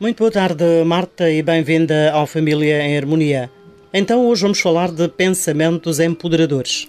[0.00, 3.50] Muito boa tarde, Marta, e bem-vinda ao Família em Harmonia.
[3.92, 6.88] Então, hoje vamos falar de pensamentos empoderadores.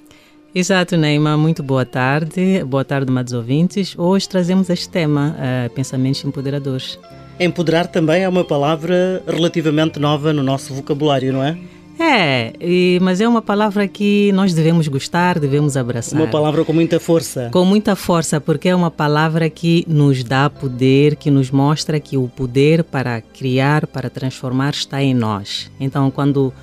[0.53, 1.35] Exato, Neima.
[1.35, 2.63] Muito boa tarde.
[2.63, 3.97] Boa tarde, amados ouvintes.
[3.97, 6.99] Hoje trazemos este tema, uh, pensamentos empoderadores.
[7.39, 11.57] Empoderar também é uma palavra relativamente nova no nosso vocabulário, não é?
[11.99, 16.19] É, e, mas é uma palavra que nós devemos gostar, devemos abraçar.
[16.19, 17.49] Uma palavra com muita força.
[17.51, 22.15] Com muita força, porque é uma palavra que nos dá poder, que nos mostra que
[22.15, 25.69] o poder para criar, para transformar está em nós.
[25.77, 26.53] Então, quando,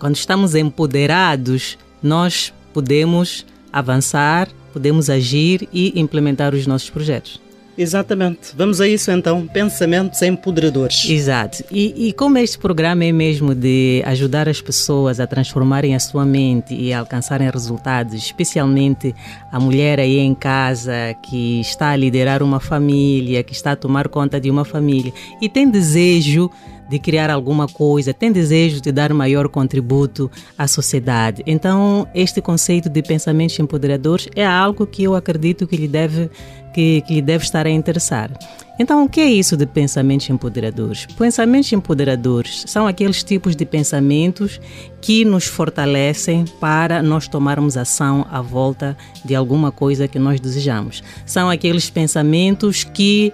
[0.00, 7.41] quando estamos empoderados, nós podemos avançar, podemos agir e implementar os nossos projetos.
[7.76, 8.54] Exatamente.
[8.56, 11.08] Vamos a isso então, pensamentos empoderadores.
[11.08, 11.64] Exato.
[11.70, 16.24] E, e, como este programa é mesmo de ajudar as pessoas a transformarem a sua
[16.24, 19.14] mente e a alcançarem resultados, especialmente
[19.50, 24.08] a mulher aí em casa que está a liderar uma família, que está a tomar
[24.08, 26.50] conta de uma família e tem desejo
[26.92, 31.42] de criar alguma coisa, tem desejo de dar maior contributo à sociedade.
[31.46, 36.28] Então, este conceito de pensamentos empoderadores é algo que eu acredito que lhe deve
[36.72, 38.30] que, que lhe deve estar a interessar.
[38.78, 41.06] Então, o que é isso de pensamentos empoderadores?
[41.06, 44.60] Pensamentos empoderadores são aqueles tipos de pensamentos
[45.00, 51.02] que nos fortalecem para nós tomarmos ação à volta de alguma coisa que nós desejamos.
[51.26, 53.32] São aqueles pensamentos que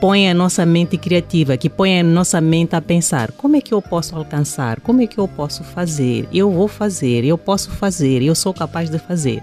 [0.00, 3.72] põe a nossa mente criativa, que põe a nossa mente a pensar: como é que
[3.72, 4.80] eu posso alcançar?
[4.80, 6.26] Como é que eu posso fazer?
[6.32, 9.42] Eu vou fazer, eu posso fazer, eu sou capaz de fazer.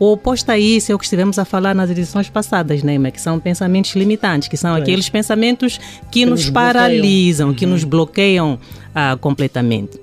[0.00, 3.20] O oposto a isso é o que estivemos a falar nas edições passadas, né, que
[3.20, 4.80] são pensamentos limitantes, que são é.
[4.80, 7.72] aqueles pensamentos que, que nos, nos paralisam, que uhum.
[7.72, 8.58] nos bloqueiam
[8.94, 9.98] ah, completamente.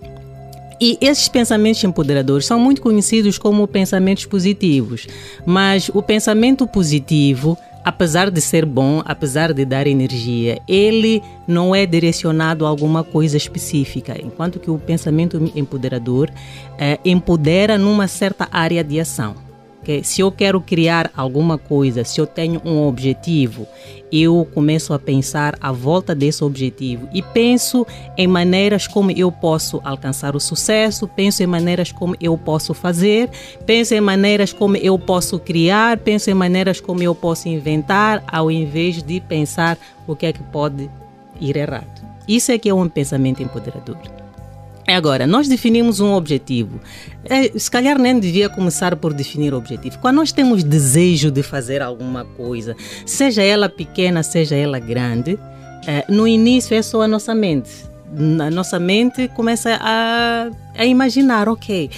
[0.80, 5.08] E esses pensamentos empoderadores são muito conhecidos como pensamentos positivos,
[5.46, 11.86] mas o pensamento positivo apesar de ser bom, apesar de dar energia, ele não é
[11.86, 16.32] direcionado a alguma coisa específica, enquanto que o pensamento empoderador
[16.80, 19.45] é, empodera numa certa área de ação.
[20.04, 23.68] Se eu quero criar alguma coisa, se eu tenho um objetivo,
[24.12, 27.86] eu começo a pensar à volta desse objetivo e penso
[28.18, 33.30] em maneiras como eu posso alcançar o sucesso, penso em maneiras como eu posso fazer,
[33.66, 38.50] penso em maneiras como eu posso criar, penso em maneiras como eu posso inventar, ao
[38.50, 40.90] invés de pensar o que é que pode
[41.40, 42.06] ir errado.
[42.28, 44.25] Isso é que é um pensamento empoderador.
[44.88, 46.80] Agora, nós definimos um objetivo.
[47.24, 49.98] É, se calhar nem devia começar por definir o objetivo.
[50.00, 52.76] Quando nós temos desejo de fazer alguma coisa,
[53.06, 55.40] seja ela pequena, seja ela grande,
[55.88, 57.72] é, no início é só a nossa mente.
[58.40, 61.90] A nossa mente começa a, a imaginar, ok,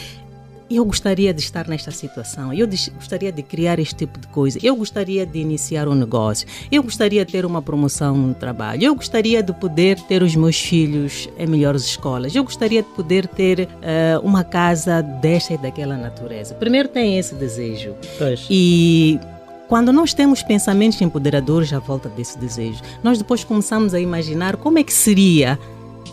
[0.69, 4.75] eu gostaria de estar nesta situação, eu gostaria de criar este tipo de coisa, eu
[4.75, 9.41] gostaria de iniciar um negócio, eu gostaria de ter uma promoção no trabalho, eu gostaria
[9.41, 14.19] de poder ter os meus filhos em melhores escolas, eu gostaria de poder ter uh,
[14.23, 16.53] uma casa desta e daquela natureza.
[16.55, 17.93] Primeiro tem esse desejo.
[18.17, 18.45] Pois.
[18.49, 19.19] E
[19.67, 24.79] quando nós temos pensamentos empoderadores à volta desse desejo, nós depois começamos a imaginar como
[24.79, 25.59] é que seria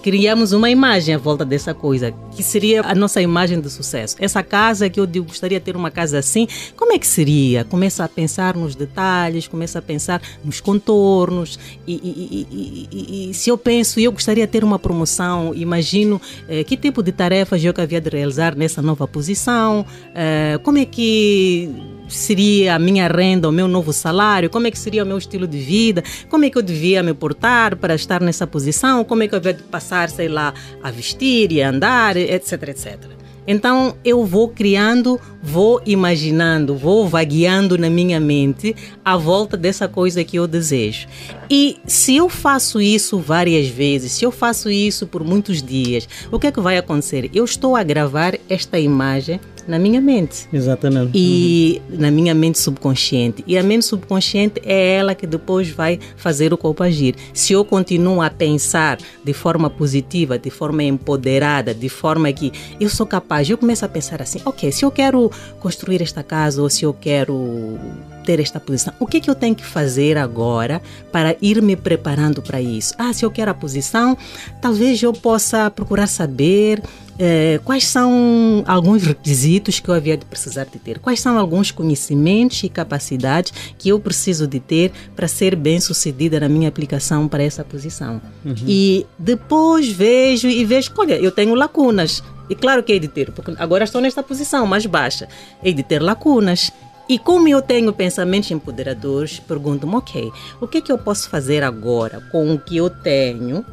[0.04, 4.14] criamos uma imagem à volta dessa coisa, que seria a nossa imagem de sucesso.
[4.18, 7.64] Essa casa que eu digo, gostaria de ter uma casa assim, como é que seria?
[7.64, 11.58] Começa a pensar nos detalhes, começa a pensar nos contornos.
[11.86, 12.46] E, e,
[12.92, 17.02] e, e se eu penso, eu gostaria de ter uma promoção, imagino eh, que tipo
[17.02, 21.70] de tarefas eu havia de realizar nessa nova posição, eh, como é que
[22.08, 25.46] seria a minha renda, o meu novo salário, como é que seria o meu estilo
[25.46, 29.28] de vida, como é que eu devia me portar para estar nessa posição, como é
[29.28, 30.52] que eu devia passar, sei lá,
[30.82, 33.14] a vestir e a andar, etc, etc.
[33.46, 38.74] Então eu vou criando, vou imaginando, vou vagueando na minha mente
[39.04, 41.06] à volta dessa coisa que eu desejo.
[41.50, 46.38] E se eu faço isso várias vezes, se eu faço isso por muitos dias, o
[46.38, 47.30] que é que vai acontecer?
[47.34, 50.48] Eu estou a gravar esta imagem na minha mente.
[50.52, 51.10] Exatamente.
[51.14, 52.00] E uhum.
[52.00, 53.42] na minha mente subconsciente.
[53.46, 57.14] E a mente subconsciente é ela que depois vai fazer o corpo agir.
[57.32, 62.88] Se eu continuo a pensar de forma positiva, de forma empoderada, de forma que eu
[62.88, 65.30] sou capaz, eu começo a pensar assim, ok, se eu quero
[65.60, 67.78] construir esta casa ou se eu quero
[68.24, 68.92] ter esta posição.
[68.98, 70.80] O que, é que eu tenho que fazer agora
[71.12, 72.94] para ir me preparando para isso?
[72.98, 74.16] Ah, se eu quero a posição,
[74.60, 76.82] talvez eu possa procurar saber
[77.18, 81.70] eh, quais são alguns requisitos que eu havia de precisar de ter, quais são alguns
[81.70, 87.28] conhecimentos e capacidades que eu preciso de ter para ser bem sucedida na minha aplicação
[87.28, 88.20] para essa posição.
[88.44, 88.54] Uhum.
[88.66, 92.22] E depois vejo e vejo, olha, eu tenho lacunas.
[92.50, 95.28] E claro que hei de ter, porque agora estou nesta posição mais baixa,
[95.62, 96.72] hei de ter lacunas.
[97.08, 101.62] E como eu tenho pensamentos empoderadores, pergunto-me, ok, o que é que eu posso fazer
[101.62, 103.64] agora com o que eu tenho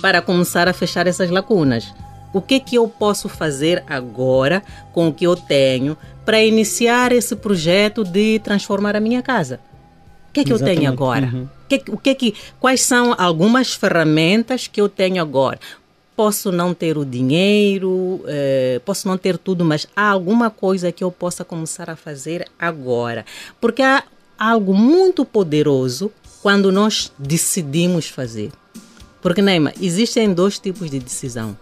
[0.00, 1.94] para começar a fechar essas lacunas?
[2.32, 7.12] O que é que eu posso fazer agora com o que eu tenho para iniciar
[7.12, 9.60] esse projeto de transformar a minha casa?
[10.30, 10.76] O que é que Exatamente.
[10.76, 11.26] eu tenho agora?
[11.26, 11.44] Uhum.
[11.44, 15.60] O que, o que é que, quais são algumas ferramentas que eu tenho agora?
[16.16, 21.02] Posso não ter o dinheiro, eh, posso não ter tudo, mas há alguma coisa que
[21.02, 23.24] eu possa começar a fazer agora.
[23.60, 24.04] Porque há
[24.38, 26.10] algo muito poderoso
[26.42, 28.52] quando nós decidimos fazer.
[29.20, 31.56] Porque, Neima, existem dois tipos de decisão.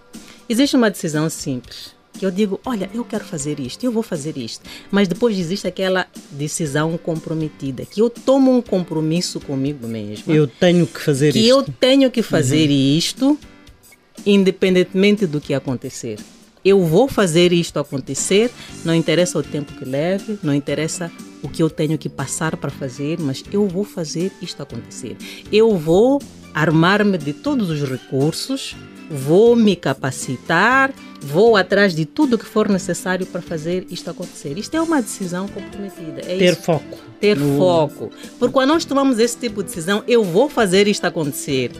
[0.49, 4.37] Existe uma decisão simples, que eu digo, olha, eu quero fazer isto, eu vou fazer
[4.37, 4.69] isto.
[4.91, 10.33] Mas depois existe aquela decisão comprometida, que eu tomo um compromisso comigo mesmo.
[10.33, 11.47] Eu tenho que fazer que isto.
[11.47, 12.97] Que eu tenho que fazer uhum.
[12.99, 13.39] isto
[14.25, 16.19] independentemente do que acontecer.
[16.65, 18.51] Eu vou fazer isto acontecer,
[18.85, 21.11] não interessa o tempo que leve, não interessa
[21.43, 25.17] o que eu tenho que passar para fazer, mas eu vou fazer isto acontecer.
[25.51, 26.23] Eu vou
[26.55, 28.77] armar-me de todos os recursos,
[29.11, 34.57] vou me capacitar, vou atrás de tudo que for necessário para fazer isto acontecer.
[34.57, 36.21] Isto é uma decisão comprometida.
[36.21, 36.63] É ter isso.
[36.63, 36.99] foco.
[37.21, 37.59] Ter no...
[37.59, 38.11] foco.
[38.39, 41.73] Porque quando nós tomamos esse tipo de decisão, eu vou fazer isto acontecer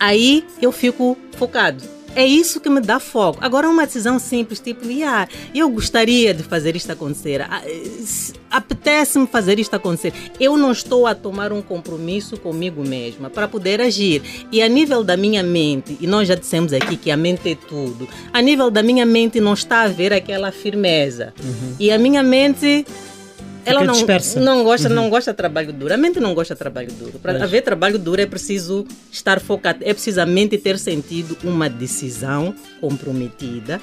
[0.00, 2.00] aí eu fico focado.
[2.14, 3.38] É isso que me dá foco.
[3.40, 7.62] Agora, uma decisão simples, tipo, ah, eu gostaria de fazer isto acontecer, ah,
[8.50, 10.12] apetece-me fazer isto acontecer.
[10.38, 14.22] Eu não estou a tomar um compromisso comigo mesma para poder agir.
[14.50, 17.54] E a nível da minha mente, e nós já dissemos aqui que a mente é
[17.54, 21.32] tudo, a nível da minha mente não está a haver aquela firmeza.
[21.40, 21.76] Uhum.
[21.78, 22.84] E a minha mente
[23.64, 24.94] ela não, não gosta, uhum.
[24.94, 25.94] não gosta de trabalho duro.
[25.94, 27.18] A mente não gosta de trabalho duro.
[27.18, 33.80] Para haver trabalho duro é preciso estar focado, é precisamente ter sentido uma decisão comprometida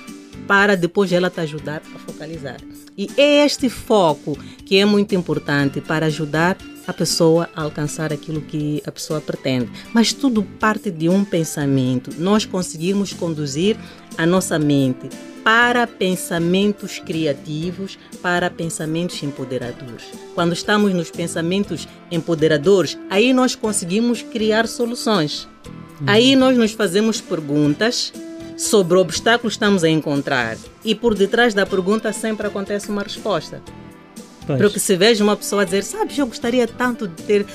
[0.48, 2.58] para depois ela te ajudar a focalizar.
[2.98, 8.42] E é este foco que é muito importante para ajudar a pessoa a alcançar aquilo
[8.42, 9.70] que a pessoa pretende.
[9.94, 12.12] Mas tudo parte de um pensamento.
[12.18, 13.78] Nós conseguimos conduzir
[14.18, 15.10] a nossa mente
[15.44, 20.04] para pensamentos criativos, para pensamentos empoderadores.
[20.36, 25.48] Quando estamos nos pensamentos empoderadores, aí nós conseguimos criar soluções.
[26.06, 28.12] Aí nós nos fazemos perguntas
[28.58, 33.04] sobre o obstáculo que estamos a encontrar e por detrás da pergunta sempre acontece uma
[33.04, 33.62] resposta.
[34.48, 34.62] Pois.
[34.62, 37.46] Porque se vejo uma pessoa dizer, sabes, eu gostaria tanto de ter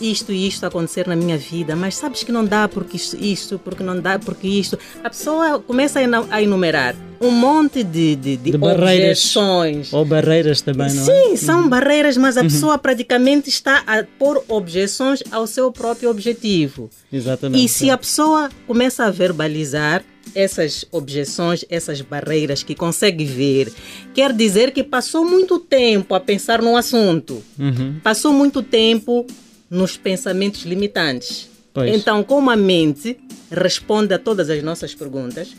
[0.00, 3.58] isto e isto acontecer na minha vida, mas sabes que não dá porque isto, isto
[3.58, 4.78] porque não dá porque isto.
[5.04, 6.00] A pessoa começa
[6.30, 9.92] a enumerar um monte de, de, de, de barreiras, objeções.
[9.92, 11.28] Ou barreiras também, não Sim, é?
[11.28, 11.68] Sim, são uhum.
[11.68, 12.48] barreiras, mas a uhum.
[12.48, 16.88] pessoa praticamente está a pôr objeções ao seu próprio objetivo.
[17.12, 17.62] Exatamente.
[17.62, 20.02] E se a pessoa começa a verbalizar
[20.34, 23.72] essas objeções, essas barreiras que consegue ver,
[24.14, 27.42] quer dizer que passou muito tempo a pensar no assunto.
[27.58, 27.98] Uhum.
[28.02, 29.26] Passou muito tempo
[29.68, 31.48] nos pensamentos limitantes.
[31.72, 31.94] Pois.
[31.94, 33.16] Então, como a mente
[33.50, 35.54] responde a todas as nossas perguntas,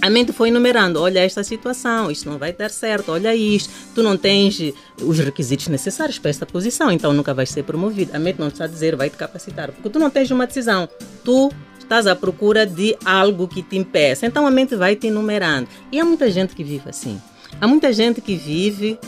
[0.00, 4.02] a mente foi enumerando: olha esta situação, isto não vai dar certo, olha isto, tu
[4.02, 8.14] não tens os requisitos necessários para esta posição, então nunca vais ser promovido.
[8.14, 10.88] A mente não está a dizer, vai te capacitar, porque tu não tens uma decisão,
[11.24, 14.26] tu estás à procura de algo que te impeça.
[14.26, 15.68] Então a mente vai te enumerando.
[15.90, 17.20] E há muita gente que vive assim.
[17.60, 18.98] Há muita gente que vive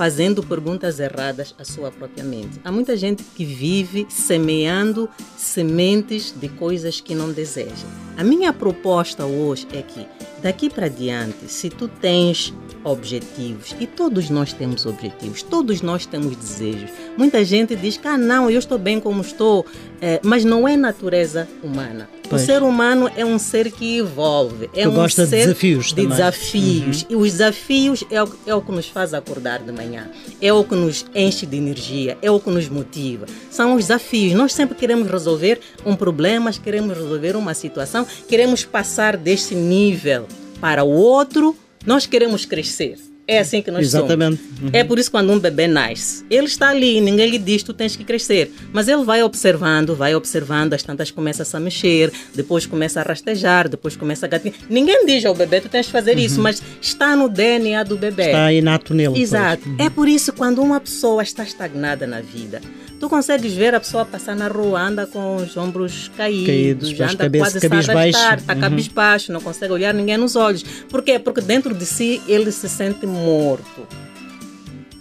[0.00, 2.58] fazendo perguntas erradas à sua própria mente.
[2.64, 7.86] Há muita gente que vive semeando sementes de coisas que não deseja.
[8.16, 10.08] A minha proposta hoje é que
[10.40, 12.50] daqui para diante, se tu tens
[12.84, 16.90] objetivos, e todos nós temos objetivos, todos nós temos desejos.
[17.16, 19.66] Muita gente diz que, ah, não, eu estou bem como estou,
[20.00, 22.08] é, mas não é natureza humana.
[22.30, 22.42] Pois.
[22.42, 24.70] O ser humano é um ser que evolve.
[24.72, 26.08] É um gosta ser de desafios de também.
[26.10, 27.02] desafios.
[27.02, 27.08] Uhum.
[27.10, 30.08] E os desafios é o, é o que nos faz acordar de manhã.
[30.40, 32.16] É o que nos enche de energia.
[32.22, 33.26] É o que nos motiva.
[33.50, 34.32] São os desafios.
[34.32, 40.28] Nós sempre queremos resolver um problema, queremos resolver uma situação, queremos passar deste nível
[40.60, 41.56] para o outro.
[41.86, 42.96] Nós queremos crescer.
[43.30, 44.42] É assim que nós Exatamente.
[44.42, 44.62] somos.
[44.62, 44.70] Uhum.
[44.72, 47.72] É por isso que quando um bebê nasce, ele está ali, ninguém lhe diz tu
[47.72, 48.52] tens que crescer.
[48.72, 53.04] Mas ele vai observando, vai observando, as tantas começam -se a mexer, depois começa a
[53.04, 54.56] rastejar, depois começa a gatinhar.
[54.68, 56.24] Ninguém diz ao bebê tu tens que fazer uhum.
[56.24, 58.26] isso, mas está no DNA do bebê.
[58.26, 59.20] Está inato nele.
[59.20, 59.68] Exato.
[59.68, 59.76] Uhum.
[59.78, 62.60] É por isso que quando uma pessoa está estagnada na vida,
[63.00, 67.16] tu consegues ver a pessoa passar na rua, anda com os ombros caídos, caídos anda
[67.16, 68.60] cabeça, quase arrastar, está uhum.
[68.60, 70.62] cabisbaixo, não consegue olhar ninguém nos olhos.
[70.88, 71.18] Por quê?
[71.18, 73.88] Porque dentro de si ele se sente morto.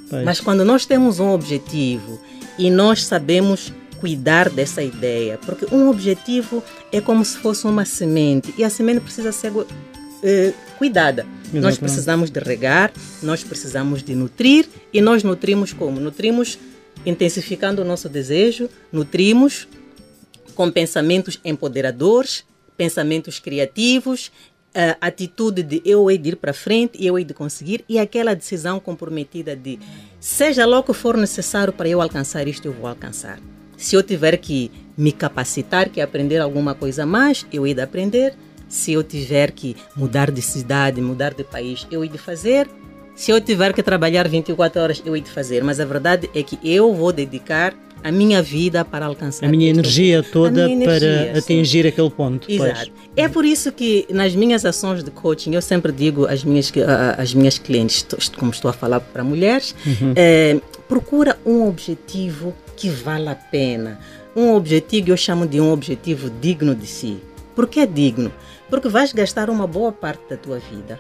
[0.09, 0.23] Pois.
[0.23, 2.19] Mas quando nós temos um objetivo
[2.57, 6.63] e nós sabemos cuidar dessa ideia, porque um objetivo
[6.93, 9.51] é como se fosse uma semente e a semente precisa ser
[10.23, 11.23] eh, cuidada.
[11.23, 11.63] Exatamente.
[11.63, 15.99] Nós precisamos de regar, nós precisamos de nutrir e nós nutrimos como?
[15.99, 16.57] Nutrimos
[17.05, 19.67] intensificando o nosso desejo, nutrimos
[20.55, 22.43] com pensamentos empoderadores,
[22.75, 24.31] pensamentos criativos,
[24.73, 27.97] a atitude de eu hei de ir para frente e eu hei de conseguir e
[27.97, 29.79] aquela decisão comprometida de
[30.19, 33.39] seja lá o que for necessário para eu alcançar isto, eu vou alcançar.
[33.77, 38.35] Se eu tiver que me capacitar, que aprender alguma coisa mais, eu hei de aprender.
[38.67, 42.69] Se eu tiver que mudar de cidade, mudar de país, eu hei de fazer.
[43.19, 45.61] Se eu tiver que trabalhar 24 horas, eu hei de fazer.
[45.61, 49.45] Mas a verdade é que eu vou dedicar a minha vida para alcançar.
[49.45, 52.49] A minha energia toda minha energia, para atingir aquele ponto.
[52.49, 52.73] Exato.
[52.73, 52.91] Pois.
[53.17, 56.71] É por isso que nas minhas ações de coaching eu sempre digo às minhas,
[57.17, 58.07] às minhas clientes,
[58.37, 60.13] como estou a falar para mulheres, uhum.
[60.15, 60.57] é,
[60.87, 63.99] procura um objetivo que vale a pena.
[64.33, 67.17] Um objetivo, eu chamo de um objetivo digno de si.
[67.53, 68.31] Por que é digno?
[68.69, 70.97] Porque vais gastar uma boa parte da tua vida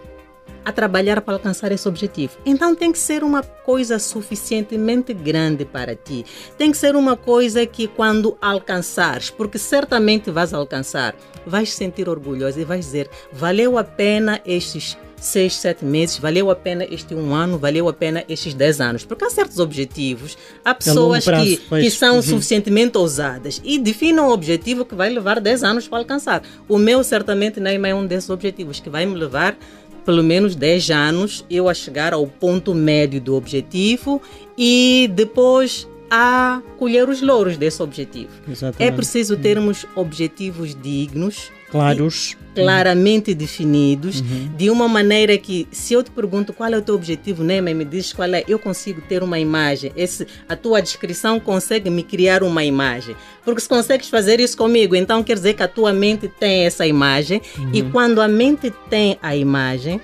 [0.63, 2.37] a trabalhar para alcançar esse objetivo.
[2.45, 6.25] Então tem que ser uma coisa suficientemente grande para ti.
[6.57, 12.59] Tem que ser uma coisa que quando alcançares, porque certamente vais alcançar, vais sentir orgulhoso
[12.59, 17.33] e vais dizer: valeu a pena estes seis, sete meses, valeu a pena este um
[17.33, 19.03] ano, valeu a pena estes dez anos.
[19.03, 22.21] Porque há certos objetivos, há pessoas prazo, que, que são uhum.
[22.21, 26.41] suficientemente ousadas e definem um objetivo que vai levar dez anos para alcançar.
[26.67, 29.57] O meu certamente nem é um desses objetivos que vai me levar
[30.05, 34.21] pelo menos 10 anos eu a chegar ao ponto médio do objetivo
[34.57, 38.31] e depois a colher os louros desse objetivo.
[38.47, 38.83] Exatamente.
[38.83, 43.37] É preciso termos objetivos dignos, claros, claramente uhum.
[43.37, 44.49] definidos, uhum.
[44.55, 47.73] de uma maneira que, se eu te pergunto qual é o teu objetivo, Nema, e
[47.73, 49.91] me diz qual é, eu consigo ter uma imagem.
[49.95, 53.15] Esse, a tua descrição consegue me criar uma imagem.
[53.43, 56.85] Porque se consegues fazer isso comigo, então quer dizer que a tua mente tem essa
[56.85, 57.71] imagem, uhum.
[57.73, 60.01] e quando a mente tem a imagem,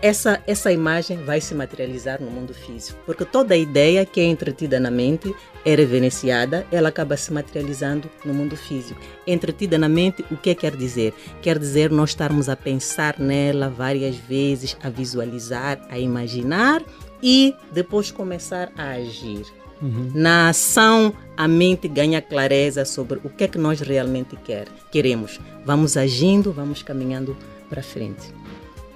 [0.00, 2.98] essa, essa imagem vai se materializar no mundo físico.
[3.04, 8.32] Porque toda ideia que é entretida na mente é reverenciada, ela acaba se materializando no
[8.32, 9.00] mundo físico.
[9.26, 11.12] Entretida na mente, o que quer dizer?
[11.42, 16.82] Quer dizer nós estarmos a pensar nela várias vezes, a visualizar, a imaginar
[17.22, 19.44] e depois começar a agir.
[19.80, 20.10] Uhum.
[20.14, 25.40] Na ação, a mente ganha clareza sobre o que é que nós realmente quer, queremos.
[25.64, 27.36] Vamos agindo, vamos caminhando
[27.68, 28.32] para frente.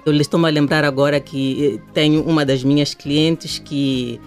[0.05, 4.19] Eu estou-me a lembrar agora que eh, tenho uma das minhas clientes que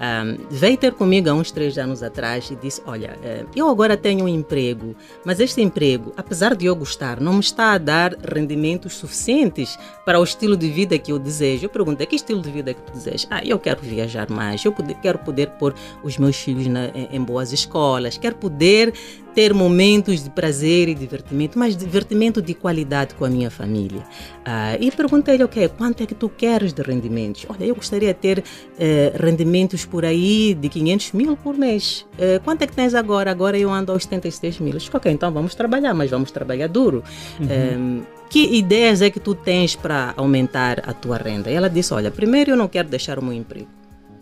[0.00, 3.96] um, veio ter comigo há uns três anos atrás e disse: Olha, eh, eu agora
[3.96, 8.16] tenho um emprego, mas este emprego, apesar de eu gostar, não me está a dar
[8.16, 11.66] rendimentos suficientes para o estilo de vida que eu desejo.
[11.66, 13.28] Eu perguntei: Que estilo de vida que tu desejas?
[13.30, 17.52] Ah, eu quero viajar mais, eu quero poder pôr os meus filhos na, em boas
[17.52, 18.92] escolas, quero poder
[19.34, 24.02] ter momentos de prazer e divertimento, mas divertimento de qualidade com a minha família.
[24.44, 27.46] Ah, e perguntei-lhe, ok, quanto é que tu queres de rendimentos?
[27.48, 28.44] Olha, eu gostaria de ter
[28.78, 32.06] eh, rendimentos por aí de 500 mil por mês.
[32.18, 33.30] Eh, quanto é que tens agora?
[33.30, 34.72] Agora eu ando aos 76 mil.
[34.72, 37.02] Eu disse, ok, então vamos trabalhar, mas vamos trabalhar duro.
[37.38, 37.46] Uhum.
[37.48, 41.50] Eh, que ideias é que tu tens para aumentar a tua renda?
[41.50, 43.68] E ela disse, olha, primeiro eu não quero deixar o meu emprego.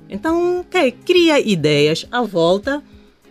[0.09, 2.83] Então, ok, cria ideias à volta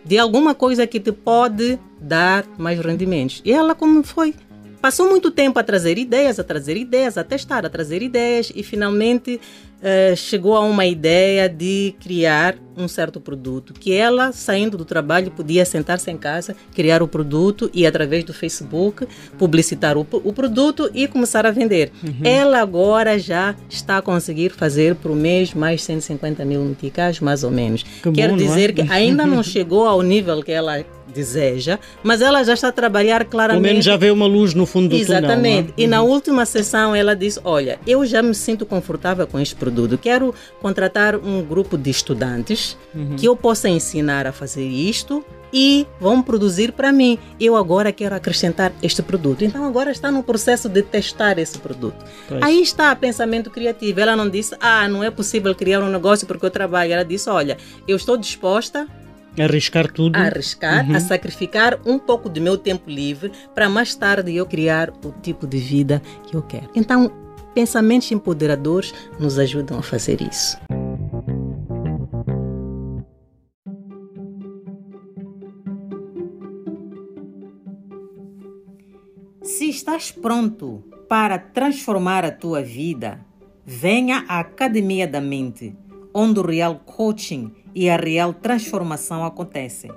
[0.08, 3.42] de alguma coisa que te pode dar mais rendimentos.
[3.44, 4.34] E ela, como foi?
[4.80, 8.62] Passou muito tempo a trazer ideias, a trazer ideias, a testar, a trazer ideias e
[8.62, 9.38] finalmente
[9.78, 15.30] uh, chegou a uma ideia de criar um certo produto que ela, saindo do trabalho,
[15.30, 19.06] podia sentar-se em casa, criar o produto e através do Facebook
[19.36, 21.90] publicitar o, o produto e começar a vender.
[22.02, 22.20] Uhum.
[22.22, 27.50] Ela agora já está a conseguir fazer por mês mais 150 mil meticais, mais ou
[27.50, 27.82] menos.
[27.82, 28.72] Que Quer bom, dizer é?
[28.74, 33.24] que ainda não chegou ao nível que ela deseja, mas ela já está a trabalhar
[33.24, 33.62] claramente.
[33.62, 35.72] Pelo menos já vê uma luz no fundo do Exatamente.
[35.72, 35.74] túnel.
[35.76, 35.82] É?
[35.82, 39.98] E na última sessão ela disse: Olha, eu já me sinto confortável com este produto.
[39.98, 43.16] Quero contratar um grupo de estudantes uhum.
[43.16, 47.18] que eu possa ensinar a fazer isto e vão produzir para mim.
[47.40, 49.44] Eu agora quero acrescentar este produto.
[49.44, 52.04] Então agora está no processo de testar esse produto.
[52.28, 52.42] Pois.
[52.42, 54.00] Aí está o pensamento criativo.
[54.00, 56.92] Ela não disse, ah, não é possível criar um negócio porque eu trabalho.
[56.92, 58.86] Ela disse, olha, eu estou disposta
[59.40, 60.16] Arriscar tudo.
[60.16, 60.96] A arriscar, uhum.
[60.96, 65.46] a sacrificar um pouco do meu tempo livre para mais tarde eu criar o tipo
[65.46, 66.68] de vida que eu quero.
[66.74, 67.10] Então,
[67.54, 70.58] pensamentos empoderadores nos ajudam a fazer isso.
[79.42, 83.18] Se estás pronto para transformar a tua vida,
[83.64, 85.74] venha à Academia da Mente,
[86.14, 89.90] onde o real coaching e a real transformação acontecem.